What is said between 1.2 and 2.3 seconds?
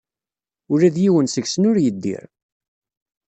seg-sen ur yeddir.